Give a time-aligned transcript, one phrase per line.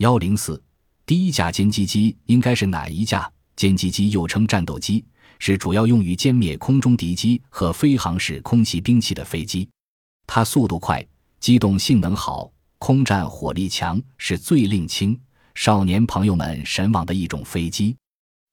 [0.00, 0.58] 幺零四，
[1.04, 3.30] 第一架歼击机应该是哪一架？
[3.54, 5.04] 歼击机又称战斗机，
[5.38, 9.68] 是主要用于歼灭空中敌机和飞行式空袭兵器的飞机。
[10.26, 11.06] 它速度快，
[11.38, 15.20] 机动性能好，空战火力强，是最令青
[15.54, 17.94] 少年朋友们神往的一种飞机。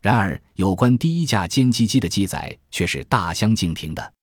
[0.01, 4.13] 然而，有关第一架歼击机的记载却是大相径庭的。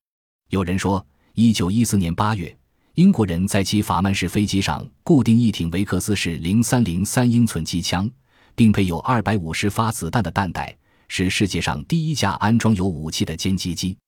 [0.51, 1.03] 有人说，
[1.33, 2.55] 一九一四年八月。
[2.95, 8.09] 英国人在其法曼式飞机上固定一挺维克斯式零三零三英寸机枪，
[8.55, 10.77] 并配有二百五十发子弹的弹袋，
[11.09, 13.99] 是世界上第一架安装有武器的歼击机。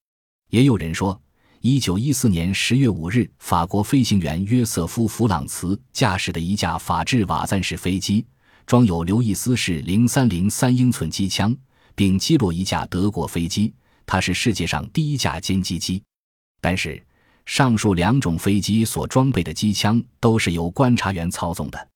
[0.51, 1.21] 也有人说，
[1.59, 8.25] 一九一四年十月五日，法国飞行员约瑟夫·弗朗茨驾驶的一架法制瓦赞式飞机，
[8.65, 11.53] 装有刘易斯式零三零三英寸机枪，
[11.93, 13.73] 并击落一架德国飞机，
[14.05, 16.01] 它是世界上第一架歼击机。
[16.61, 17.03] 但是。
[17.47, 21.87] 上述两种飞机所装备的机枪都是由观察员操纵的。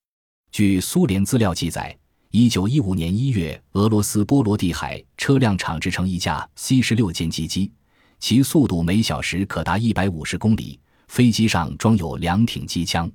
[0.50, 1.96] 据苏联资料记载，
[2.32, 7.70] 一九一五年一月，俄罗斯波罗的海车辆厂制成一架 C 十六歼击机，
[8.18, 13.12] 其速度每小时可达一百五十公里，飞机上装有两挺机枪，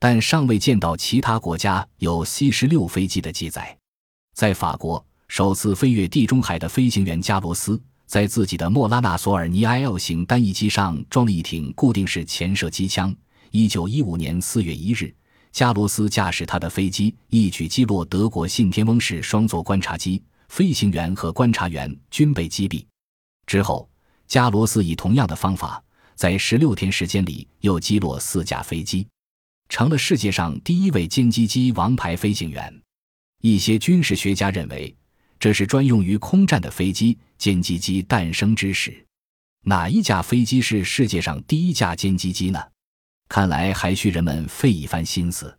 [0.00, 3.78] 但尚未见到其他国家有 C 十六飞机的记载。
[4.34, 7.80] 在法国，首次飞越地中海的飞行员加罗斯。
[8.08, 13.14] 在自己的莫拉纳索尔尼 IL 型单翼机上装了一挺固定式潜射机枪。
[13.50, 15.14] 一九一五年四月一日，
[15.52, 22.82] 加罗斯驾驶他的飞机一举击落德国信天翁式双座观察机，飞行员和观察员均被击毙。
[23.46, 23.86] 之后，
[24.26, 25.82] 加罗斯以同样的方法，
[26.14, 29.06] 在十六天时间里又击落四架飞机，
[29.68, 32.82] 成了世界上第一位歼击机王牌飞行员。
[33.42, 34.94] 一些军事学家认为。
[35.40, 39.06] 这是专用于空战的飞机歼击机诞生之时，
[39.64, 42.60] 哪一架飞机是世界上第一架歼击机呢？
[43.28, 45.57] 看来还需人们费一番心思。